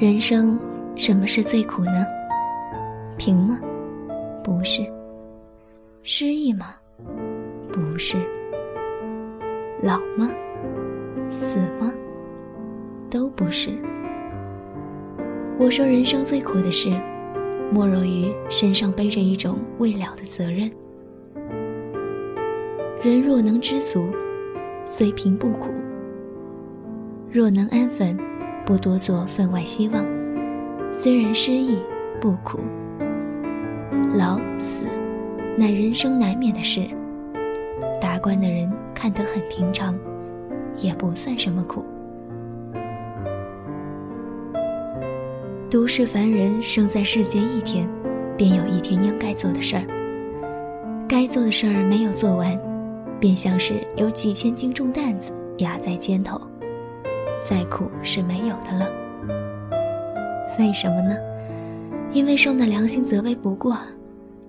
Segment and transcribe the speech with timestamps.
[0.00, 0.58] 人生
[0.96, 2.06] 什么是最苦呢？
[3.18, 3.60] 贫吗？
[4.42, 4.80] 不是。
[6.02, 6.74] 失意吗？
[7.70, 8.16] 不是。
[9.82, 10.30] 老吗？
[11.28, 11.92] 死吗？
[13.10, 13.72] 都不是。
[15.58, 16.88] 我说人生最苦的事，
[17.70, 20.70] 莫若于身上背着一种未了的责任。
[23.02, 24.08] 人若能知足，
[24.86, 25.68] 虽贫不苦；
[27.30, 28.16] 若能安分。
[28.70, 30.00] 不多做分外希望，
[30.92, 31.76] 虽然失意
[32.20, 32.60] 不苦。
[34.16, 34.84] 老死，
[35.58, 36.82] 乃人生难免的事。
[38.00, 39.98] 达观的人看得很平常，
[40.76, 41.84] 也不算什么苦。
[45.68, 47.88] 都市凡人生在世间一天，
[48.36, 49.82] 便有一天应该做的事儿。
[51.08, 52.56] 该做的事儿没有做完，
[53.18, 56.40] 便像是有几千斤重担子压在肩头。
[57.40, 58.88] 再苦是没有的了。
[60.58, 61.16] 为什么呢？
[62.12, 63.76] 因为受那良心责备不过，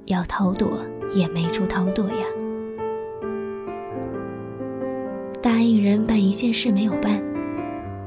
[0.08, 0.80] 要逃躲
[1.14, 2.25] 也没处逃躲呀。
[5.42, 7.22] 答应人办一件事没有办，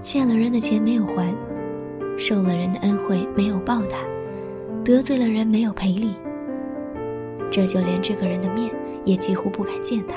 [0.03, 1.33] 欠了人的钱没有还，
[2.19, 3.97] 受了人的恩惠没有报答，
[4.85, 6.15] 得罪了人没有赔礼，
[7.51, 8.71] 这就连这个人的面
[9.05, 10.17] 也几乎不敢见他。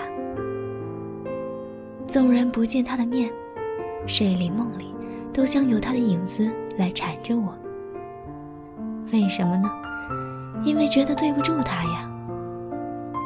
[2.07, 3.31] 纵然不见他的面。
[4.05, 4.93] 睡里梦里，
[5.33, 7.53] 都将有他的影子来缠着我。
[9.11, 9.69] 为什么呢？
[10.63, 12.03] 因为觉得对不住他呀。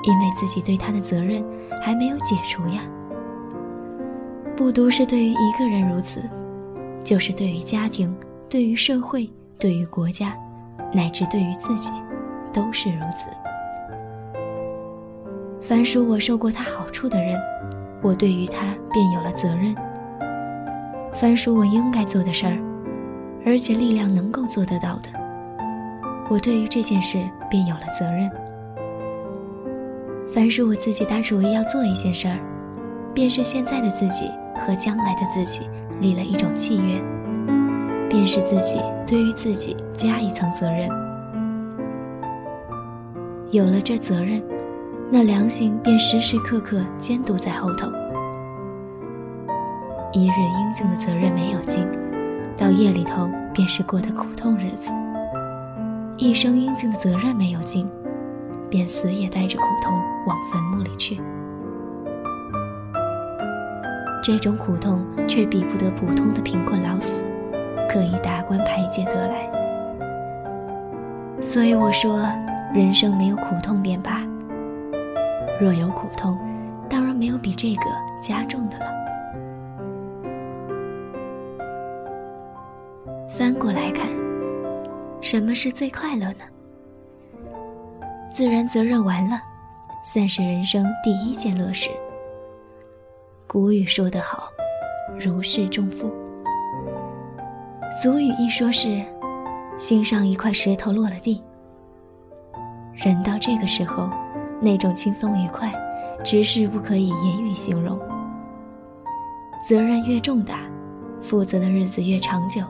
[0.04, 1.44] 因为自己对他的责任
[1.80, 2.82] 还没有解除呀。
[4.58, 6.22] 不独是对于一个人如此，
[7.04, 8.16] 就是对于家庭、
[8.50, 10.36] 对于社会、对于国家，
[10.92, 11.92] 乃至对于自己，
[12.52, 13.30] 都是如此。
[15.62, 17.40] 凡属我受过他好处的人，
[18.02, 19.76] 我对于他便有了责任。
[21.14, 22.58] 凡是我应该做的事儿，
[23.46, 25.10] 而且力量能够做得到的，
[26.30, 27.18] 我对于这件事
[27.50, 28.30] 便有了责任。
[30.34, 32.40] 凡是我自己打主意要做一件事儿，
[33.14, 37.02] 便是现在的自己和将来的自己立了一种契约，
[38.10, 40.90] 便是自己对于自己加一层责任。
[43.52, 44.42] 有了这责任，
[45.12, 47.92] 那良心便时时刻刻监督在后头。
[50.14, 51.88] 一日应尽的责任没有尽，
[52.58, 54.92] 到夜里头便是过的苦痛日子；
[56.18, 57.90] 一生应尽的责任没有尽，
[58.70, 59.94] 便死也带着苦痛
[60.28, 61.22] 往坟墓里去。
[64.22, 67.22] 这种苦痛却比不得普通的贫困老死，
[67.90, 69.50] 可以达观排解得来。
[71.42, 72.20] 所以我说，
[72.74, 74.12] 人生没有苦痛便罢；
[75.60, 76.38] 若有苦痛，
[76.90, 77.84] 当然没有比这个
[78.22, 78.86] 加重的了。
[83.42, 84.08] 翻过来看，
[85.20, 86.46] 什么是最快乐呢？
[88.30, 89.42] 自然责任完了，
[90.04, 91.90] 算是人生第一件乐事。
[93.48, 94.44] 古语说得好
[95.20, 96.14] ，“如释重负”。
[97.92, 99.04] 俗语一说是，
[99.76, 101.42] 心上一块石头落了地。
[102.94, 104.08] 人到这个时候，
[104.62, 105.74] 那种轻松愉快，
[106.24, 107.98] 只是不可以言语形容。
[109.68, 110.60] 责任越重大，
[111.24, 112.62] 负责的日子越长久。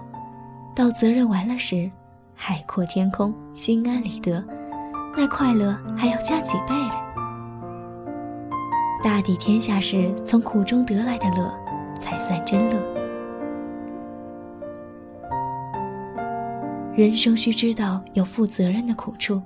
[0.74, 1.90] 到责任完了时，
[2.34, 4.44] 海阔天空，心安理得，
[5.16, 6.96] 那快乐还要加几倍嘞。
[9.04, 11.54] 大抵天下事从苦中得来的乐，
[12.00, 12.82] 才算真乐。
[16.96, 19.42] 人生需知道有负责任的苦处，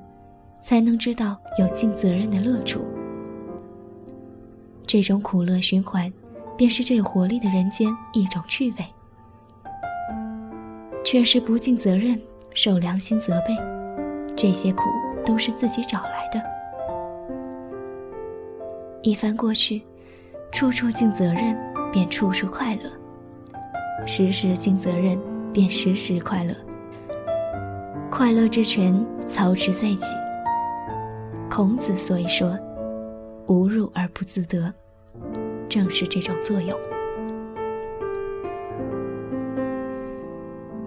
[0.61, 2.81] 才能知道有尽责任的乐处。
[4.85, 6.11] 这种苦乐循环，
[6.57, 8.85] 便是这有活力的人间一种趣味。
[11.15, 12.19] 却是不尽责任，
[12.53, 13.55] 受良心责备，
[14.35, 14.81] 这些苦
[15.25, 16.43] 都是自己找来的。
[19.01, 19.81] 一番过去，
[20.51, 21.57] 处处尽责任，
[21.89, 22.89] 便处处快乐；
[24.05, 25.17] 时时尽责任，
[25.53, 26.53] 便时时快乐。
[28.11, 28.93] 快乐之泉，
[29.25, 30.17] 操之在己。
[31.49, 32.59] 孔子所以说
[33.47, 34.73] ：“无入而不自得”，
[35.69, 36.77] 正是这种作用。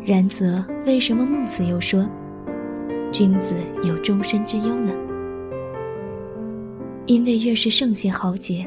[0.08, 2.08] 然则，为什么孟子又说
[3.12, 3.52] ：“君子
[3.82, 4.90] 有终身之忧呢？”
[7.04, 8.66] 因为越是圣贤豪杰，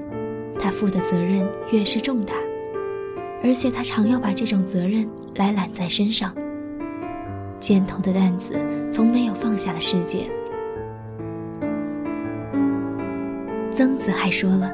[0.60, 2.36] 他负的责任越是重大，
[3.44, 6.32] 而且他常要把这种责任来揽在身上，
[7.60, 8.54] 肩头的担子
[8.94, 10.30] 从没有放下的世界。
[13.72, 14.72] 曾子还说了：“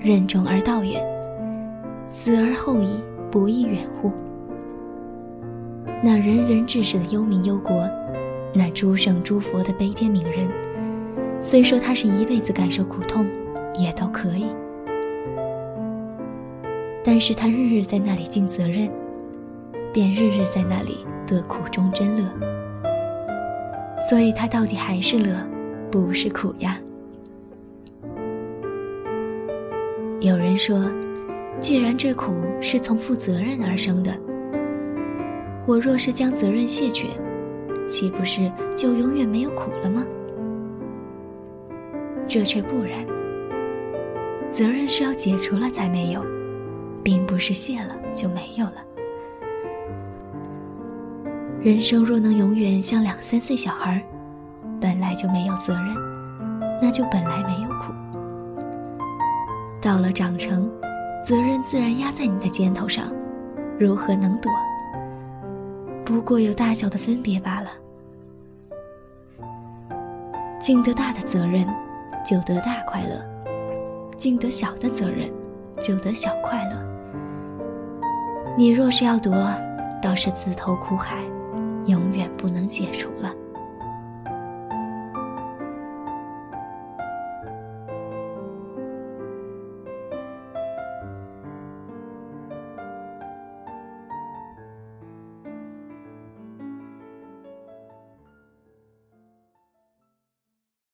[0.00, 1.04] 任重而道远，
[2.08, 2.98] 死而后已，
[3.30, 4.10] 不亦远乎？”
[6.04, 7.88] 那人人志士的忧民忧国，
[8.52, 10.48] 那诸圣诸佛的悲天悯人，
[11.40, 13.24] 虽说他是一辈子感受苦痛，
[13.76, 14.46] 也都可以。
[17.04, 18.90] 但是他日日在那里尽责任，
[19.92, 22.28] 便日日在那里得苦中真乐。
[24.10, 25.36] 所以他到底还是乐，
[25.88, 26.80] 不是苦呀。
[30.20, 30.84] 有人说，
[31.60, 34.12] 既然这苦是从负责任而生的。
[35.66, 37.06] 我若是将责任卸却，
[37.88, 40.04] 岂不是就永远没有苦了吗？
[42.26, 43.06] 这却不然。
[44.50, 46.22] 责任是要解除了才没有，
[47.02, 48.84] 并不是卸了就没有了。
[51.60, 54.02] 人生若能永远像两三岁小孩，
[54.80, 55.94] 本来就没有责任，
[56.82, 57.92] 那就本来没有苦。
[59.80, 60.68] 到了长成，
[61.24, 63.06] 责任自然压在你的肩头上，
[63.78, 64.50] 如何能躲？
[66.12, 67.70] 不过有大小的分别罢了。
[70.60, 71.66] 尽得大的责任，
[72.22, 73.16] 就得大快乐；
[74.14, 75.30] 尽得小的责任，
[75.80, 76.76] 就得小快乐。
[78.58, 79.32] 你若是要夺，
[80.02, 81.16] 倒是自投苦海，
[81.86, 83.32] 永远不能解除了。